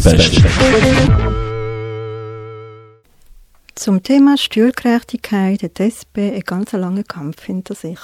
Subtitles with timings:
[0.00, 0.50] Special.
[3.74, 7.98] Zum Thema Steuergerechtigkeit hat die SP einen ganz langen Kampf hinter sich.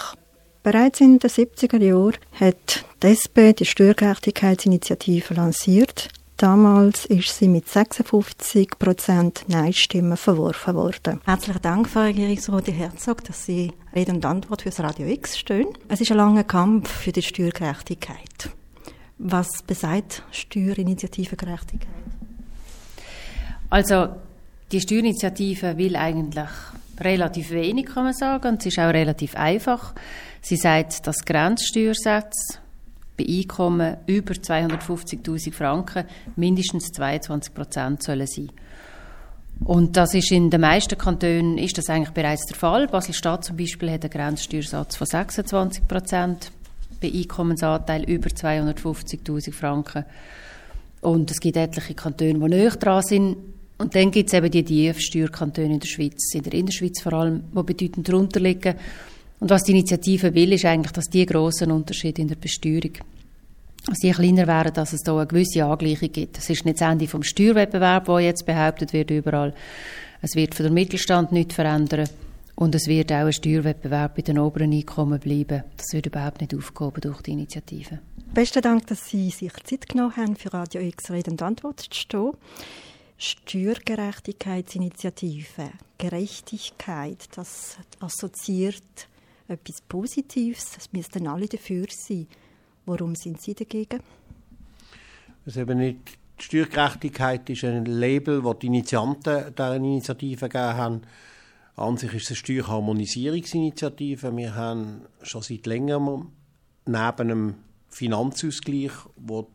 [0.62, 6.10] Bereits in den 70er Jahren hat die SP die Steuergerechtigkeitsinitiative lanciert.
[6.36, 11.22] Damals ist sie mit 56 Prozent Nein-Stimmen verworfen worden.
[11.24, 15.68] Herzlichen Dank, Frau Regierungsrätin Herzog, dass Sie Rede und Antwort für das Radio X stehen.
[15.88, 18.50] Es ist ein langer Kampf für die Steuergerechtigkeit.
[19.18, 21.88] Was besagt Steuerinitiative Gerechtigkeit?
[23.70, 24.08] Also
[24.72, 26.48] die Steuerinitiative will eigentlich
[27.00, 29.94] relativ wenig, kann man sagen, und es ist auch relativ einfach.
[30.42, 32.58] Sie sagt, dass Grenzsteuersätze
[33.16, 36.04] bei Einkommen über 250.000 Franken
[36.36, 38.50] mindestens 22 Prozent sollen sein.
[39.64, 42.86] Und das ist in den meisten Kantonen ist das eigentlich bereits der Fall.
[42.88, 46.52] Basel-Stadt zum Beispiel hat einen Grenzsteuersatz von 26 Prozent
[47.00, 50.04] bei Einkommensanteil über 250.000 Franken.
[51.00, 53.36] Und es gibt etliche Kantone, die näher dran sind.
[53.78, 57.44] Und dann gibt es eben die Tiefsteuerkantone in der Schweiz, in der Innerschweiz vor allem,
[57.54, 58.74] die bedeutend darunter liegen.
[59.38, 62.92] Und was die Initiative will, ist eigentlich, dass die grossen Unterschiede in der Besteuerung
[63.86, 66.38] dass die kleiner wären, dass es da eine gewisse Angleichung gibt.
[66.38, 69.54] Es ist nicht das Ende vom Steuerwettbewerb, der jetzt behauptet wird überall.
[70.22, 72.08] Es wird für den Mittelstand nichts verändern.
[72.56, 75.62] Und es wird auch ein Steuerwettbewerb bei den oberen Einkommen bleiben.
[75.76, 77.98] Das wird überhaupt nicht aufgehoben durch die Initiative.
[78.32, 81.92] Besten Dank, dass Sie sich Zeit genommen haben, für Radio X Rede und Antwort zu
[81.92, 82.32] stehen.
[83.18, 89.08] Steuergerechtigkeitsinitiative, Gerechtigkeit, das assoziiert
[89.48, 92.26] etwas Positives, das müssten alle dafür sein.
[92.84, 94.00] Warum sind Sie dagegen?
[95.44, 95.98] Also eben nicht,
[96.38, 101.02] die Steuergerechtigkeit ist ein Label, das die Initianten dieser Initiative gegeben haben.
[101.78, 104.34] An sich ist es eine Steuerharmonisierungsinitiative.
[104.34, 106.32] Wir haben schon seit längerem
[106.86, 107.54] neben einem
[107.90, 109.46] Finanzausgleich, wo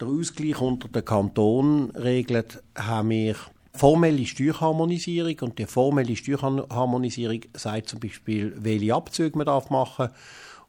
[0.00, 3.36] der Ausgleich unter den Kantonen regelt, haben wir
[3.74, 10.08] formelle Steuerharmonisierung und die formelle Steuerharmonisierung sagt zum Beispiel, welche Abzüge man darf machen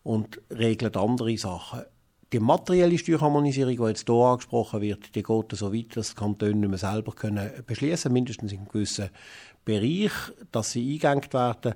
[0.03, 1.83] und regelt andere Sachen.
[2.33, 6.55] Die materielle Steuerharmonisierung, die jetzt hier angesprochen wird, die geht so weit, dass die Kantone
[6.55, 9.09] nicht mehr selber können beschließen, mindestens in gewissen
[9.67, 10.11] Bereich,
[10.53, 11.75] dass sie eingegangen werden.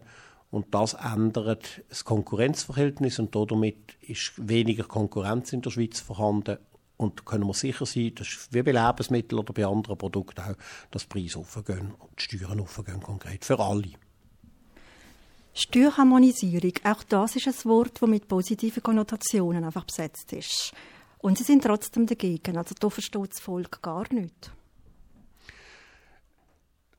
[0.50, 6.58] Und das ändert das Konkurrenzverhältnis und damit ist weniger Konkurrenz in der Schweiz vorhanden.
[6.96, 10.56] Und können wir sicher sein, dass wie bei Lebensmitteln oder bei anderen Produkten auch,
[10.92, 13.92] dass die Preise aufgehen und die Steuern aufgehen, konkret für alle.
[15.54, 20.74] Steuerharmonisierung, auch das ist ein Wort, das mit positiven Konnotationen einfach besetzt ist.
[21.18, 24.52] Und Sie sind trotzdem dagegen, also da versteht das Volk gar nichts.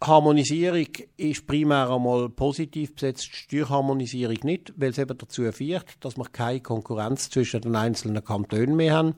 [0.06, 6.24] Harmonisierung ist primär einmal positiv besetzt, Steuerharmonisierung nicht, weil es eben dazu führt, dass wir
[6.24, 9.14] keine Konkurrenz zwischen den einzelnen Kantonen mehr haben.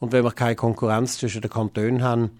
[0.00, 2.30] Und wenn wir keine Konkurrenz zwischen den Kantonen haben,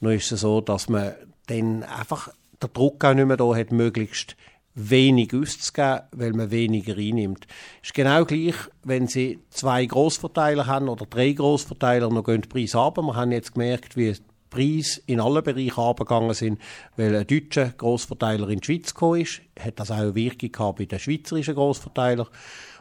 [0.00, 1.14] dann ist es so, dass man
[1.46, 4.36] dann einfach der Druck auch nicht mehr da hat, möglichst
[4.74, 7.46] wenig auszugeben, weil man weniger einnimmt.
[7.82, 12.78] Ist genau gleich, wenn Sie zwei Großverteiler haben oder drei Großverteiler, dann gehen die Preise
[12.78, 13.02] runter.
[13.02, 14.14] Wir haben jetzt gemerkt, wie
[14.54, 16.60] Preise in allen Bereichen runtergegangen sind,
[16.96, 19.42] weil ein deutscher Großverteiler in die Schweiz gekommen ist.
[19.58, 22.28] Hat das auch eine Wirkung gehabt bei den schweizerischen Großverteilern.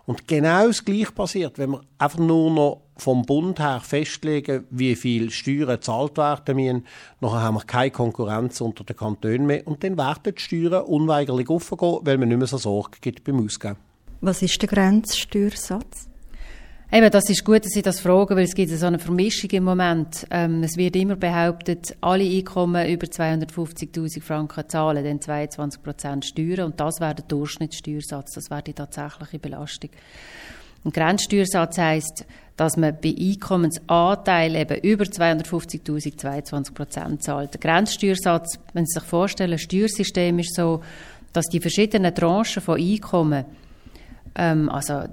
[0.05, 4.95] Und genau das Gleiche passiert, wenn wir einfach nur noch vom Bund her festlegen, wie
[4.95, 6.85] viel Steuern gezahlt werden müssen.
[7.21, 11.49] Nachher haben wir keine Konkurrenz unter den Kantonen mehr und dann werden die Steuern unweigerlich
[11.49, 13.77] aufgehen, weil man nicht mehr so Sorge gibt beim Ausgeben.
[14.21, 16.09] Was ist der Grenzsteuersatz?
[16.95, 19.63] Eben, das ist gut, dass Sie das fragen, weil es gibt so eine Vermischung im
[19.63, 20.27] Moment.
[20.29, 26.67] Ähm, es wird immer behauptet, alle Einkommen über 250.000 Franken zahlen dann 22 Prozent Steuern
[26.67, 29.89] und das wäre der Durchschnittssteuersatz, das wäre die tatsächliche Belastung.
[30.85, 32.25] Ein Grenzsteuersatz heisst,
[32.57, 37.55] dass man bei Einkommensanteil eben über 250.000 22 Prozent zahlt.
[37.55, 40.83] Der Grenzsteuersatz, wenn Sie sich vorstellen, ein Steuersystem ist so,
[41.31, 43.45] dass die verschiedenen Tranchen von Einkommen
[44.35, 45.03] ähm, also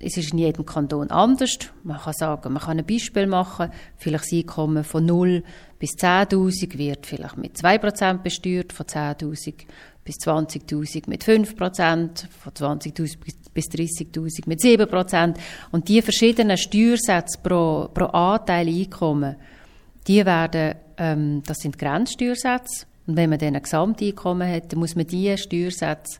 [0.00, 1.58] es ist in jedem Kanton anders.
[1.82, 5.42] Man kann sagen, man kann ein Beispiel machen, vielleicht das Einkommen von 0
[5.78, 9.54] bis 10'000 wird vielleicht mit 2% besteuert, von 10'000
[10.04, 13.18] bis 20'000 mit 5%, von 20'000
[13.52, 15.34] bis 30'000 mit 7%.
[15.70, 19.36] Und die verschiedenen Steuersätze pro, pro Anteil Einkommen,
[20.06, 22.86] die werden, ähm, das sind Grenzsteuersätze.
[23.06, 26.18] Und wenn man dann ein Gesamteinkommen hat, dann muss man diese Steuersätze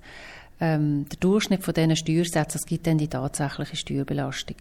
[0.63, 4.57] ähm, der Durchschnitt von diesen Steuersätzen, das gibt dann die tatsächliche Steuerbelastung.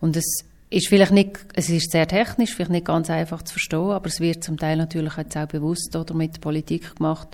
[0.00, 3.90] Und es ist vielleicht nicht, es ist sehr technisch, vielleicht nicht ganz einfach zu verstehen,
[3.90, 7.28] aber es wird zum Teil natürlich jetzt auch bewusst oder mit Politik gemacht,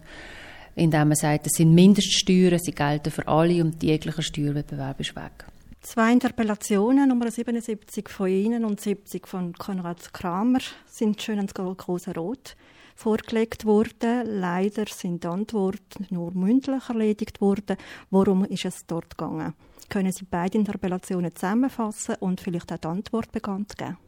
[0.75, 5.45] indem man sagt, es sind Mindeststeuern, sie gelten für alle und jegliche Steuerwettbewerb ist weg.
[5.83, 12.15] Zwei Interpellationen, Nummer 77 von Ihnen und 70 von Konrad Kramer, sind schön ins große
[12.15, 12.57] Rot
[12.99, 14.41] vorgelegt worden.
[14.41, 17.77] Leider sind die Antworten nur mündlich erledigt worden.
[18.11, 19.55] Worum ist es dort gegangen?
[19.89, 23.99] Können Sie beide Interpellationen zusammenfassen und vielleicht auch die Antwort bekannt geben?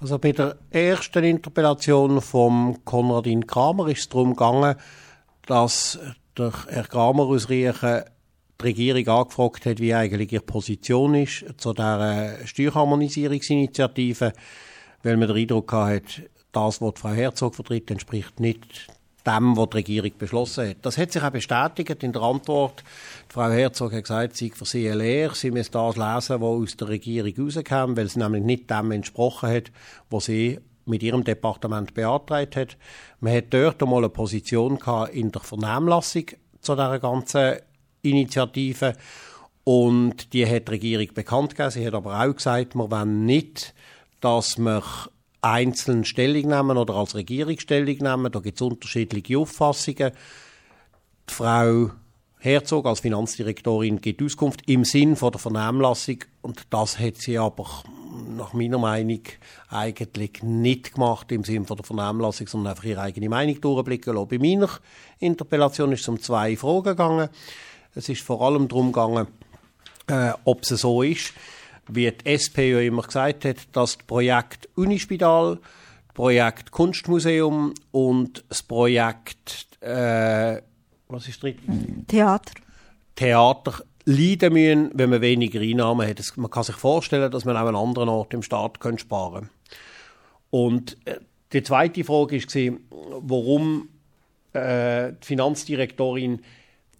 [0.00, 4.74] Also bei der ersten Interpellation von Konradin Kramer ist es darum gegangen,
[5.46, 5.98] dass
[6.36, 8.02] der Herr Kramer aus Riechen
[8.58, 14.32] die Regierung angefragt hat, wie eigentlich ihre Position ist zu dieser Steuerharmonisierungsinitiative,
[15.02, 16.22] weil man den Eindruck hat,
[16.52, 18.88] das, was Frau Herzog vertritt, entspricht nicht
[19.26, 20.76] dem, was die Regierung beschlossen hat.
[20.82, 22.82] Das hat sich auch bestätigt in der Antwort.
[23.28, 26.76] Die Frau Herzog hat gesagt, sie für sie leer, sie müsse das lesen, was aus
[26.76, 29.72] der Regierung rauskam, weil es nämlich nicht dem entsprochen hat,
[30.10, 32.76] was sie mit ihrem Departement beantragt hat.
[33.20, 34.78] Man hat dort einmal eine Position
[35.12, 36.24] in der Vernehmlassung
[36.60, 37.56] zu dieser ganzen
[38.02, 38.94] Initiative
[39.64, 41.70] und die hat die Regierung bekannt gegeben.
[41.70, 43.74] Sie hat aber auch gesagt, wir wollen nicht,
[44.20, 44.82] dass wir
[45.42, 48.32] einzeln Stellung nehmen oder als Regierung Stellung nehmen.
[48.32, 50.12] Da gibt es unterschiedliche Auffassungen.
[51.28, 51.90] Die Frau
[52.38, 57.66] Herzog als Finanzdirektorin gibt Auskunft im Sinn von der Vernehmlassung und das hat sie aber
[58.36, 59.20] nach meiner Meinung
[59.68, 64.28] eigentlich nicht gemacht im Sinn von der Vernehmlassung, sondern einfach ihre eigene Meinung durchblicken lassen.
[64.28, 64.68] Bei meiner
[65.20, 67.28] Interpellation ist es um zwei Fragen gegangen.
[67.94, 69.28] Es ist vor allem darum gegangen,
[70.08, 71.32] äh, ob es so ist,
[71.88, 75.58] wie die SP ja immer gesagt hat, dass das Projekt Unispital,
[76.06, 80.60] das Projekt Kunstmuseum und das Projekt, äh,
[81.08, 81.44] was ist?
[82.08, 82.54] Theater.
[83.14, 86.20] Theater leiden müssen, wenn man weniger Einnahmen hat.
[86.36, 89.50] Man kann sich vorstellen, dass man auch an anderen Ort im Staat sparen könnte.
[90.50, 91.18] Und äh,
[91.52, 92.78] die zweite Frage war,
[93.20, 93.88] warum
[94.52, 96.42] äh, die Finanzdirektorin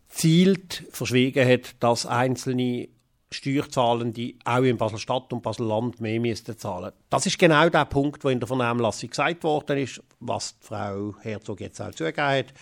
[0.09, 2.89] zielt verschwiegen hat, dass einzelne
[3.33, 6.93] Steuerzahlende auch in Basel-Stadt und Basel-Land mehr müssten zahlen.
[7.11, 11.61] Das ist genau der Punkt, wo in der Vernehmlassung gesagt worden ist, was Frau Herzog
[11.61, 12.55] jetzt auch zugegeben hat.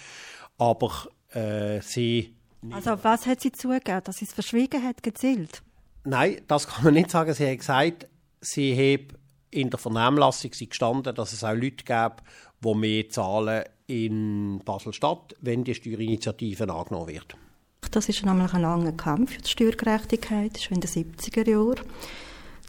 [0.59, 0.91] Aber
[1.31, 2.35] äh, sie...
[2.71, 5.63] Also was hat sie zugegeben, dass sie es verschwiegen hat, gezielt?
[6.05, 7.33] Nein, das kann man nicht sagen.
[7.33, 8.07] Sie hat gesagt,
[8.41, 9.17] sie hat
[9.51, 12.17] in der Vernehmlassung gestanden, dass es auch Leute gäbe,
[12.63, 17.37] die mehr zahlen in Basel-Stadt, wenn die Steuerinitiative angenommen wird.
[17.91, 21.81] Das ist nämlich ein langer Kampf für die Steuergerechtigkeit, ist in den 70er Jahren.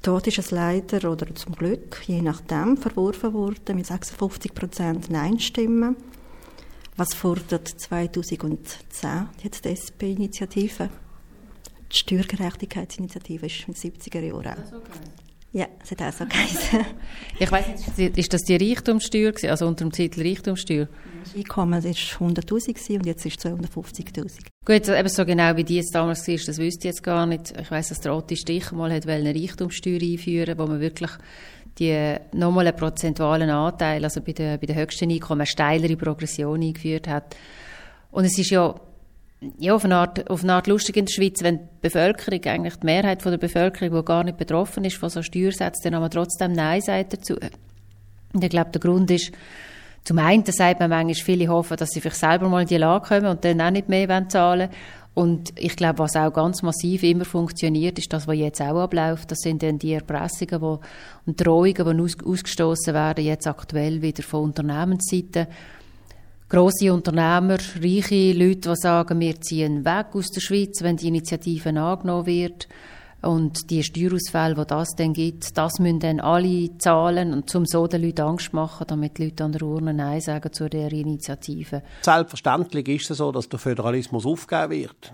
[0.01, 5.95] Dort ist es leider oder zum Glück, je nachdem, verworfen worden mit 56 Prozent Nein-Stimmen.
[6.97, 10.89] Was fordert 2010 jetzt die SP-Initiative?
[11.91, 15.20] Die Steuergerechtigkeitsinitiative ist in den 70er Jahren auch.
[15.53, 16.79] Ja, es hat auch so geheißen.
[17.39, 17.67] ich weiss
[17.97, 20.87] nicht, ist das die Reichtumssteuer, also unter dem Titel Reichtumssteuer?
[21.23, 24.45] Das Einkommen war 100'000 und jetzt ist es 250'000.
[24.65, 27.53] Gut, eben so genau wie die jetzt damals war, das wüsste ich jetzt gar nicht.
[27.59, 31.11] Ich weiss, dass der Otti Stich mal hat eine Reichtumssteuer einführen wo man wirklich
[31.79, 36.61] die nochmal einen prozentualen Anteil, also bei den, bei den höchsten Einkommen, eine steilere Progression
[36.61, 37.35] eingeführt hat.
[38.11, 38.75] Und es ist ja
[39.57, 42.75] ja, auf eine, Art, auf eine Art lustig in der Schweiz, wenn die Bevölkerung, eigentlich
[42.75, 46.09] die Mehrheit von der Bevölkerung, die gar nicht betroffen ist von so Steuersätzen, dann aber
[46.09, 47.35] trotzdem Nein sagt dazu.
[48.33, 49.31] Und ich glaube, der Grund ist,
[50.03, 53.07] zum einen sagt man manchmal, viele hoffen, dass sie vielleicht selber mal in die Lage
[53.07, 54.69] kommen und dann auch nicht mehr zahlen wollen.
[55.13, 59.29] Und ich glaube, was auch ganz massiv immer funktioniert, ist das, was jetzt auch abläuft.
[59.29, 60.79] Das sind dann die Erpressungen wo,
[61.25, 65.47] und Drohungen, die aus, ausgestoßen werden, jetzt aktuell wieder von Unternehmensseite
[66.51, 71.69] grosse Unternehmer, reiche Leute, die sagen, wir ziehen weg aus der Schweiz, wenn die Initiative
[71.69, 72.67] angenommen wird.
[73.21, 77.87] Und die Steuerausfälle, die das dann gibt, das müssen dann alle zahlen und zum so
[77.87, 81.83] den Leuten Angst machen, damit die Leute an der Urne Nein sagen zu der Initiative.
[82.01, 85.13] Selbstverständlich ist es so, dass der Föderalismus aufgegeben wird.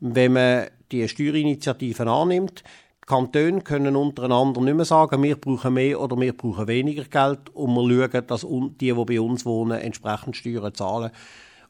[0.00, 2.62] Wenn man die Steuerinitiativen annimmt,
[3.08, 7.74] Kantone können untereinander nicht mehr sagen, wir brauchen mehr oder wir brauchen weniger Geld und
[7.74, 11.10] wir schauen, dass die, die bei uns wohnen, entsprechend Steuern zahlen.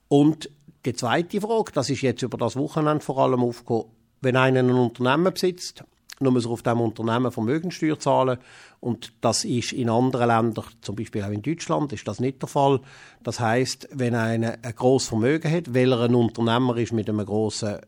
[0.08, 0.50] Und
[0.84, 3.84] die zweite Frage, das ist jetzt über das Wochenende vor allem aufgekommen,
[4.20, 5.84] wenn einer ein Unternehmen besitzt,
[6.18, 8.38] dann muss er auf diesem Unternehmen Vermögenssteuer zahlen
[8.80, 12.48] und das ist in anderen Ländern, zum Beispiel auch in Deutschland, ist das nicht der
[12.48, 12.80] Fall.
[13.22, 17.24] Das heißt, wenn einer ein grosses Vermögen hat, weil er ein Unternehmer ist mit einem
[17.24, 17.78] grossen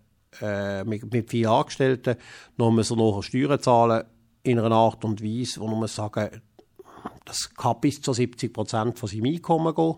[0.40, 2.16] äh, mit, mit vielen Angestellten,
[2.56, 4.04] noch muss er nachher Steuern zahlen
[4.42, 6.42] in einer Art und Weise, wo man sagen,
[7.24, 9.96] das kann bis zu 70 Prozent von seinem Einkommen gehen,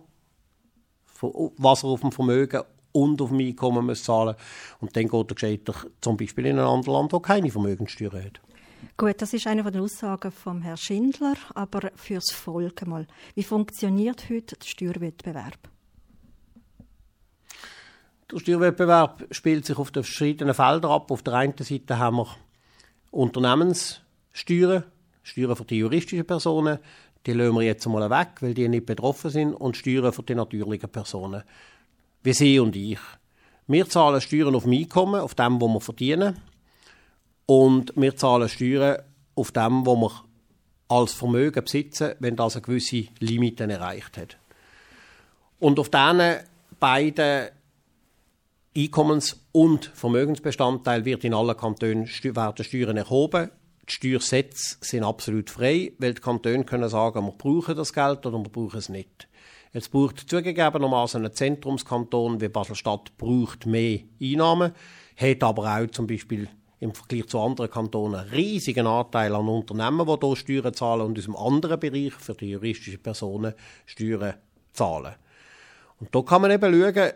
[1.21, 2.63] was er auf dem Vermögen
[2.93, 4.37] und auf dem Einkommen muss zahlen
[4.81, 8.41] und dann geht er gescheiter zum Beispiel in ein anderes Land, wo keine Vermögenssteuer hat.
[8.97, 13.07] Gut, das ist eine von den Aussagen von Herrn Schindler, aber fürs Volk mal.
[13.35, 15.72] Wie funktioniert heute der Steuerwettbewerb?
[18.33, 21.11] Der Steuerwettbewerb spielt sich auf den verschiedenen Feldern ab.
[21.11, 22.29] Auf der einen Seite haben wir
[23.11, 24.85] Unternehmenssteuern,
[25.23, 26.79] Steuern für die juristischen Personen,
[27.27, 30.35] die lassen wir jetzt mal weg, weil die nicht betroffen sind, und Steuern für die
[30.35, 31.43] natürlichen Personen,
[32.23, 32.99] wie Sie und ich.
[33.67, 36.41] Wir zahlen Steuern auf mein Einkommen, auf dem, was wir verdienen,
[37.45, 39.03] und wir zahlen Steuern
[39.35, 40.25] auf dem, was wir
[40.89, 44.39] als Vermögen besitzen, wenn das eine gewisse Limite erreicht hat.
[45.61, 46.39] Und auf diesen
[46.81, 47.51] beiden
[48.75, 53.51] Einkommens- und Vermögensbestandteil wird in allen Kantonen werden Steuern erhoben.
[53.87, 58.39] Die Steuersätze sind absolut frei, weil die Kantone können sagen, wir brauchen das Geld oder
[58.39, 59.29] wir brauchen es nicht.
[59.75, 64.73] Jetzt braucht zugegebenermaßen ein Zentrumskanton wie Basel-Stadt braucht mehr Einnahmen,
[65.17, 66.49] hat aber auch zum Beispiel
[66.81, 71.19] im Vergleich zu anderen Kantonen einen riesigen Anteil an Unternehmen, die hier Steuern zahlen und
[71.19, 73.53] in einem anderen Bereich für die juristischen Personen
[73.85, 74.35] Steuern
[74.73, 75.15] zahlen.
[76.01, 77.13] Und da kann man eben schauen,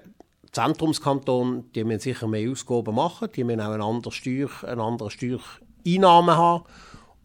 [0.57, 5.11] Zentrumskanton, die müssen sicher mehr Ausgaben machen, die müssen auch eine andere Steuer, eine andere
[5.11, 6.65] Steuereinnahmen haben.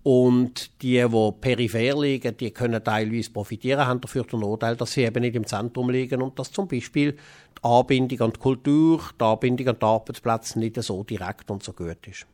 [0.04, 5.04] Und die, die peripher liegen, die können teilweise profitieren, haben dafür den Nachteil, dass sie
[5.04, 9.24] eben nicht im Zentrum liegen und dass zum Beispiel die Anbindung an die Kultur, die
[9.24, 12.26] Anbindung an die Arbeitsplätze nicht so direkt und so gut ist.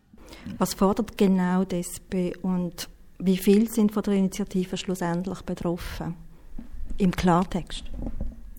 [0.57, 2.89] Was fordert genau die SP und
[3.19, 6.15] wie viel sind von der Initiative schlussendlich betroffen?
[6.97, 7.83] Im Klartext.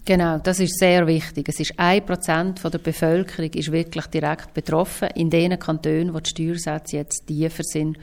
[0.09, 1.51] Genau, das ist sehr wichtig.
[1.51, 6.31] Es ist ein Prozent der Bevölkerung ist wirklich direkt betroffen in den Kantonen, wo die
[6.31, 7.99] Steuersätze jetzt tiefer sind,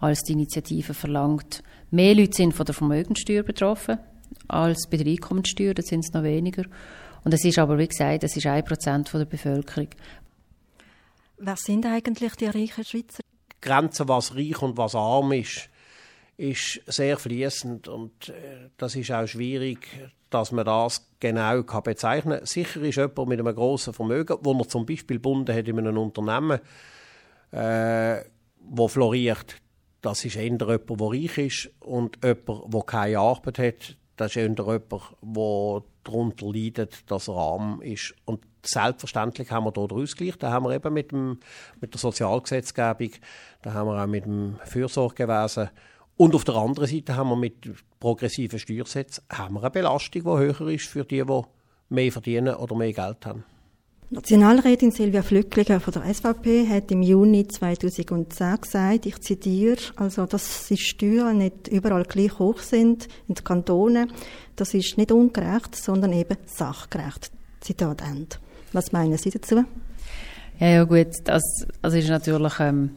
[0.00, 1.62] als die Initiative verlangt.
[1.90, 3.98] Mehr Leute sind von der Vermögenssteuer betroffen
[4.48, 6.64] als bei der Einkommensteuer, da sind es noch weniger.
[7.24, 9.88] Und es ist aber, wie gesagt, es ist ein Prozent der Bevölkerung.
[11.38, 13.22] Wer sind eigentlich die reichen Schweizer?
[13.50, 15.70] Die Grenze, was reich und was arm ist,
[16.40, 19.86] ist sehr fließend und äh, das ist auch schwierig
[20.30, 22.46] dass man das genau kann bezeichnen kann.
[22.46, 25.98] Sicher ist jemand mit einem grossen Vermögen, wo er zum Beispiel gebunden hat in einem
[25.98, 26.60] Unternehmen,
[27.50, 28.24] äh,
[28.60, 29.56] wo floriert,
[30.00, 34.36] das ist eher jemand, der reich ist und jemand, der keine Arbeit hat, das ist
[34.36, 38.14] eher jemand, der darunter leidet, dass er arm ist.
[38.24, 40.36] Und selbstverständlich haben wir den Ausgleich.
[40.38, 41.40] Da haben wir eben mit, dem,
[41.80, 43.10] mit der Sozialgesetzgebung,
[43.62, 45.70] da haben wir auch mit dem Fürsorgewesen
[46.20, 47.54] und auf der anderen Seite haben wir mit
[47.98, 51.42] progressiven Steuersätzen haben wir eine Belastung, die höher ist für die, die
[51.88, 53.42] mehr verdienen oder mehr Geld haben.
[54.10, 60.66] Nationalrätin Silvia Flückliger von der SVP hat im Juni 2010 gesagt, ich zitiere, also, dass
[60.66, 64.12] die Steuern nicht überall gleich hoch sind in den Kantonen,
[64.56, 67.30] das ist nicht ungerecht, sondern eben sachgerecht.
[67.60, 68.36] Zitat Ende.
[68.72, 69.64] Was meinen Sie dazu?
[70.58, 72.90] Ja, ja gut, das, das ist natürlich ähm,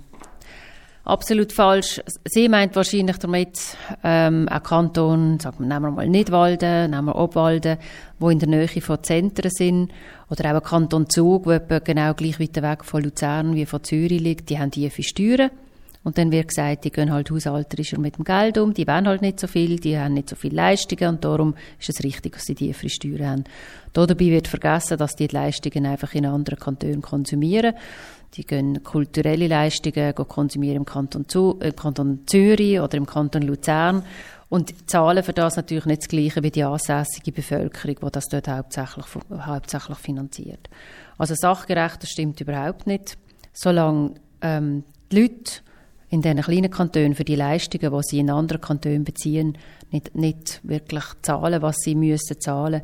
[1.03, 2.01] absolut falsch.
[2.25, 7.15] Sie meint wahrscheinlich damit ähm, ein Kanton, sagen wir, nehmen wir mal Nidwalden, nehmen wir
[7.15, 7.77] Obwalden,
[8.19, 9.91] wo in der Nähe von Zentren sind,
[10.29, 13.83] oder auch ein Kanton Zug, wo etwa genau gleich weit weg von Luzern wie von
[13.83, 15.51] Zürich liegt, die haben tiefe Steuern.
[16.03, 19.21] Und dann wird gesagt, die gehen halt haushalterischer mit dem Geld um, die wollen halt
[19.21, 22.43] nicht so viel, die haben nicht so viele Leistungen und darum ist es richtig, dass
[22.43, 23.43] sie tiefere Steuern haben.
[23.93, 27.75] Dabei wird vergessen, dass die, die Leistungen einfach in anderen Kantonen konsumieren.
[28.33, 34.03] Die gehen kulturelle Leistungen konsumieren im Kanton, Zu im Kanton Zürich oder im Kanton Luzern
[34.49, 38.47] und zahlen für das natürlich nicht das Gleiche wie die ansässige Bevölkerung, die das dort
[38.47, 40.69] hauptsächlich, hauptsächlich finanziert.
[41.17, 43.17] Also sachgerecht, das stimmt überhaupt nicht.
[43.53, 45.61] Solange ähm, die Leute
[46.13, 49.57] in diesen kleinen Kantonen für die Leistungen, die sie in anderen Kantonen beziehen,
[49.89, 52.83] nicht, nicht wirklich zahlen, was sie müssen zahlen,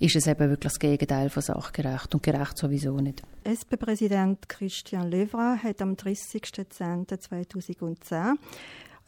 [0.00, 3.22] ist es eben wirklich das Gegenteil von sachgerecht und gerecht sowieso nicht.
[3.44, 8.34] SP-Präsident Christian Levra hat am 30.10.2010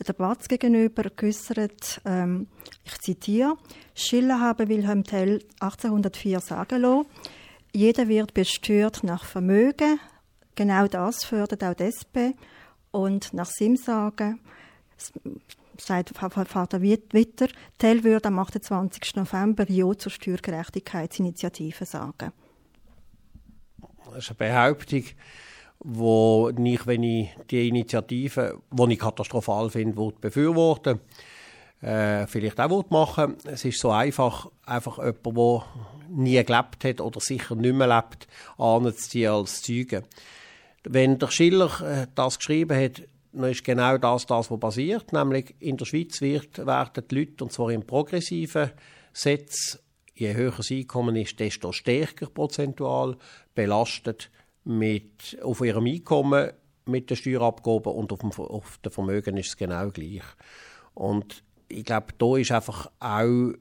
[0.07, 2.47] der Platz gegenüber geäußert, ähm,
[2.85, 3.57] ich zitiere,
[3.93, 7.07] Schiller habe Wilhelm Tell 1804 sagen lassen,
[7.73, 9.99] jeder wird besteuert nach Vermögen,
[10.55, 12.39] genau das fördert auch die SP
[12.91, 14.41] und nach seinem Sagen
[15.77, 19.17] sagt Vater Witter, Tell würde am 28.
[19.17, 22.33] November Ja zur Steuergerechtigkeitsinitiative sagen.
[24.07, 25.05] Das ist eine Behauptung,
[25.81, 31.01] wo ich, wenn ich die Initiative, die ich katastrophal finde, befürworten
[31.81, 35.65] äh, vielleicht auch machen Es ist so einfach, einfach jemand, der
[36.09, 38.27] nie gelebt hat oder sicher nicht mehr lebt,
[38.57, 40.03] anzuziehen als Zeuge.
[40.91, 43.03] Wenn der Schiller äh, das geschrieben hat,
[43.33, 45.13] dann ist genau das, das was passiert.
[45.13, 48.71] Nämlich in der Schweiz wird, werden die Leute, und zwar im progressiven
[49.13, 49.79] Satz,
[50.15, 53.17] je höher das Einkommen ist, desto stärker prozentual
[53.55, 54.31] belastet
[54.65, 56.53] mit, auf ihrem Einkommen
[56.87, 60.25] mit den Steuerabgaben und auf dem, auf dem Vermögen ist es genau gleich.
[60.95, 63.53] Und ich glaube, da ist einfach auch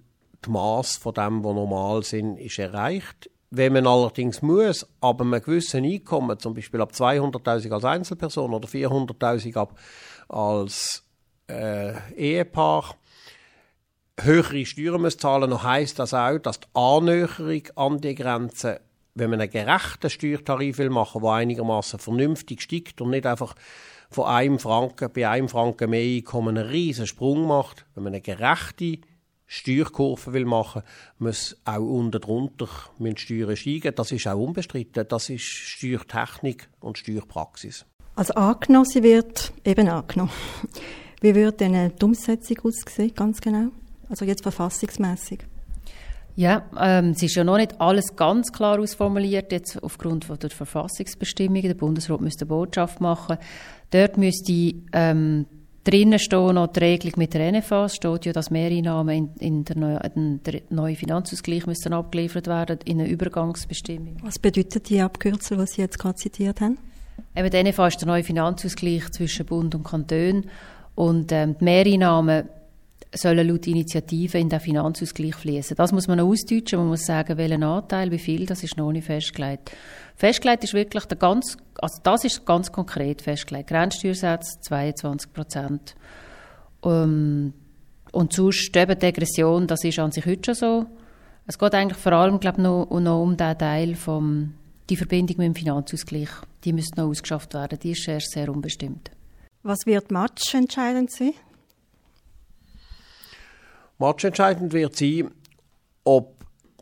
[0.46, 3.30] die Maß von dem, was normal sind, ist erreicht.
[3.50, 8.68] Wenn man allerdings muss, ab einem gewissen Einkommen, zum Beispiel ab 200.000 als Einzelperson oder
[8.68, 9.80] 400.000 ab
[10.28, 11.04] als
[11.48, 12.96] äh, Ehepaar,
[14.20, 18.82] höhere Steuern muss zahlen, dann heisst das auch, dass die Annäherung an die Grenze,
[19.16, 23.56] wenn man einen gerechten Steuertarif will machen, der einigermaßen vernünftig steigt und nicht einfach
[24.10, 28.22] von einem Franken bei einem Franken mehr Einkommen einen riesen Sprung macht, wenn man eine
[28.22, 29.00] gerechte
[29.48, 30.84] Steuerkurve will machen,
[31.20, 32.68] muss auch unten drunter
[33.16, 33.96] Steuern steigen.
[33.96, 35.06] Das ist auch unbestritten.
[35.08, 37.86] Das ist Steuertechnik und Steuerpraxis.
[38.16, 40.32] Also angenommen, sie wird eben angenommen.
[41.22, 43.70] Wie wird denn die Umsetzung aussehen, ganz genau?
[44.10, 45.40] Also jetzt verfassungsmäßig?
[46.36, 50.52] Ja, ähm, es ist ja noch nicht alles ganz klar ausformuliert, jetzt aufgrund von der
[50.52, 51.64] Verfassungsbestimmungen.
[51.64, 53.38] Der Bundesrat müsste eine Botschaft machen.
[53.90, 55.48] Dort müsste ähm,
[55.88, 57.86] drinnen stehen noch die Regelung mit der NFA.
[57.86, 62.48] Es steht ja, dass Mehreinnahmen in, in, der, neue, in der neuen Finanzausgleich müssen abgeliefert
[62.48, 64.18] werden in einer Übergangsbestimmung.
[64.22, 66.78] Was bedeutet die Abkürzung, was Sie jetzt gerade zitiert haben?
[67.36, 70.46] Eben, die NFA ist der neue Finanzausgleich zwischen Bund und Kanton
[70.96, 72.50] und ähm, die Mehreinnahmen
[73.14, 75.76] sollen laut Initiative in den Finanzausgleich fließen.
[75.78, 76.80] Das muss man noch ausdeutschen.
[76.80, 79.72] Man muss sagen, welchen Anteil, wie viel, das ist noch nicht festgelegt.
[80.16, 83.70] Festgelegt ist wirklich der ganz, also das ist ganz konkret festgelegt.
[83.70, 85.96] Grenzsteuersatz 22 Prozent.
[86.84, 87.54] Ähm,
[88.12, 90.86] und sonst eben die Aggression, das ist an sich heute schon so.
[91.46, 94.54] Es geht eigentlich vor allem, glaube ich, noch, noch um den Teil vom,
[94.90, 96.30] die Verbindung mit dem Finanzausgleich.
[96.66, 97.80] Die müsste noch ausgeschafft werden.
[97.80, 99.12] Die ist erst sehr unbestimmt.
[99.64, 101.34] Was wird Match entscheidend sein?
[104.00, 105.32] Matchentscheidend wird sein,
[106.04, 106.36] ob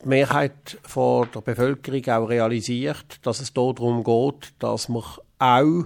[0.03, 5.03] die Mehrheit von der Bevölkerung auch realisiert, dass es hier darum geht, dass wir
[5.39, 5.85] auch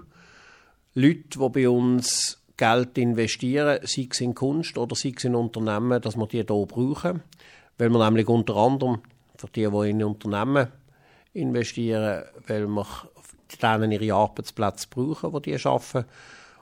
[0.95, 6.01] Leute, die bei uns Geld investieren, sei es in Kunst oder sei es in Unternehmen,
[6.01, 7.21] dass wir die hier brauchen.
[7.77, 9.01] Weil wir nämlich unter anderem
[9.37, 10.67] für die, die in Unternehmen
[11.33, 12.85] investieren, weil wir
[13.61, 16.05] denen ihre Arbeitsplätze brauchen, die die arbeiten.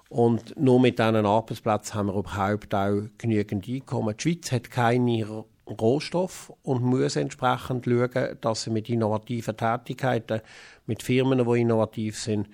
[0.09, 4.15] Und nur mit diesen Arbeitsplätzen haben wir überhaupt auch genügend Einkommen.
[4.17, 10.41] Die Schweiz hat keine Rohstoff und muss entsprechend schauen, dass sie mit innovativen Tätigkeiten,
[10.85, 12.47] mit Firmen, die innovativ sind,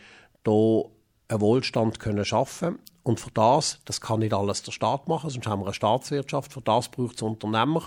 [0.45, 0.85] hier
[1.27, 5.47] einen Wohlstand können schaffen Und für das, das kann nicht alles der Staat machen, sonst
[5.47, 7.83] haben wir eine Staatswirtschaft, für das braucht es Unternehmer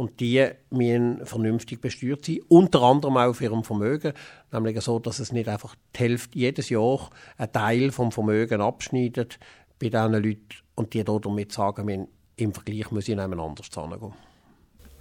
[0.00, 4.14] und die müssen vernünftig besteuert sein, unter anderem auch für ihrem Vermögen,
[4.50, 9.38] nämlich so, dass es nicht einfach die Hälfte jedes Jahr einen Teil vom Vermögen abschneidet
[9.78, 10.38] bei diesen Leuten
[10.74, 14.14] und die damit sagen, wir im Vergleich muss ich jemand anders gehen.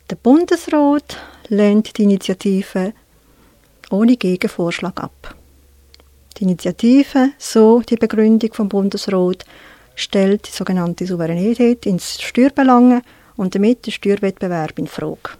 [0.09, 1.15] Der Bundesrat
[1.47, 2.91] lehnt die Initiative
[3.91, 5.33] ohne Gegenvorschlag ab.
[6.35, 9.45] Die Initiative, so die Begründung vom Bundesrat,
[9.95, 13.01] stellt die sogenannte Souveränität ins Steuerbelange
[13.39, 15.37] und damit den Steuerwettbewerb in Frage.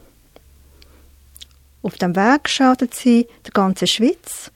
[1.81, 4.51] Auf dem Weg schadet sie der ganzen Schweiz.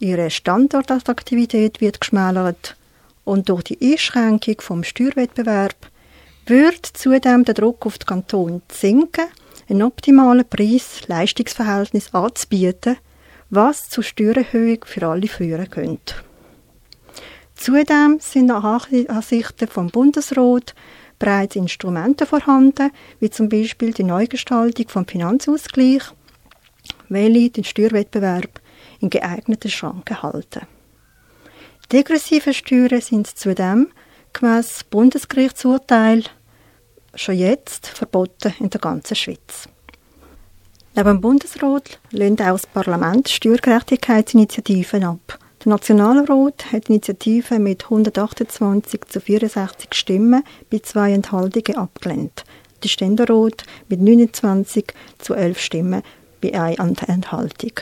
[0.00, 2.76] Ihre Standortattraktivität wird geschmälert
[3.24, 5.76] und durch die Einschränkung vom Steuerwettbewerb
[6.46, 9.26] wird zudem der Druck auf den Kanton sinken,
[9.68, 12.96] ein optimalen Preis-Leistungsverhältnis anzubieten,
[13.48, 16.16] was zu Steuererhöhung für alle führen könnte.
[17.54, 20.74] Zudem sind nach Ansichten vom Bundesrat
[21.18, 26.02] bereits Instrumente vorhanden, wie zum Beispiel die Neugestaltung vom Finanzausgleich,
[27.08, 28.60] welche den Steuerwettbewerb
[29.00, 30.66] in geeigneten Schranken halten.
[31.92, 33.88] Degressive Steuern sind zudem
[34.32, 36.24] gemäss Bundesgerichtsurteil
[37.14, 39.68] schon jetzt verboten in der ganzen Schweiz.
[40.94, 45.38] Neben dem Bundesrat lehnt auch das Parlament Steuergerechtigkeitsinitiativen ab.
[45.66, 52.44] Der Nationalrat hat die Initiative mit 128 zu 64 Stimmen bei zwei Enthaltungen abgelehnt.
[52.84, 54.84] Die Ständerat mit 29
[55.18, 56.02] zu 11 Stimmen
[56.40, 57.72] bei einer Enthaltung.